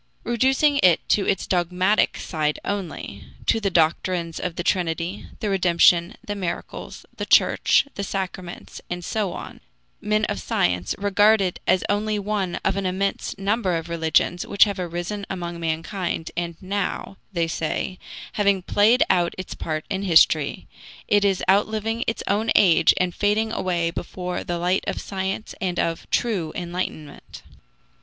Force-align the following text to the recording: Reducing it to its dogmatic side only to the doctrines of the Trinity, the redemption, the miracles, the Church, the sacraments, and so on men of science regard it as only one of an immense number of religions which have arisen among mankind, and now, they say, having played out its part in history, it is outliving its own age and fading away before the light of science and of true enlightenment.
Reducing 0.23 0.79
it 0.81 1.07
to 1.09 1.27
its 1.27 1.45
dogmatic 1.45 2.17
side 2.17 2.57
only 2.65 3.23
to 3.45 3.59
the 3.59 3.69
doctrines 3.69 4.39
of 4.39 4.55
the 4.55 4.63
Trinity, 4.63 5.27
the 5.41 5.49
redemption, 5.51 6.15
the 6.25 6.33
miracles, 6.33 7.05
the 7.15 7.25
Church, 7.27 7.85
the 7.93 8.03
sacraments, 8.03 8.81
and 8.89 9.05
so 9.05 9.31
on 9.31 9.61
men 10.01 10.25
of 10.25 10.41
science 10.41 10.95
regard 10.97 11.39
it 11.39 11.59
as 11.67 11.83
only 11.87 12.17
one 12.17 12.55
of 12.65 12.77
an 12.77 12.87
immense 12.87 13.37
number 13.37 13.77
of 13.77 13.89
religions 13.89 14.43
which 14.43 14.63
have 14.63 14.79
arisen 14.79 15.23
among 15.29 15.59
mankind, 15.59 16.31
and 16.35 16.55
now, 16.59 17.17
they 17.31 17.45
say, 17.47 17.99
having 18.33 18.63
played 18.63 19.03
out 19.07 19.35
its 19.37 19.53
part 19.53 19.85
in 19.87 20.01
history, 20.01 20.65
it 21.07 21.23
is 21.23 21.43
outliving 21.47 22.03
its 22.07 22.23
own 22.25 22.49
age 22.55 22.91
and 22.97 23.13
fading 23.13 23.51
away 23.51 23.91
before 23.91 24.43
the 24.43 24.57
light 24.57 24.83
of 24.87 24.99
science 24.99 25.53
and 25.61 25.79
of 25.79 26.09
true 26.09 26.51
enlightenment. 26.55 27.43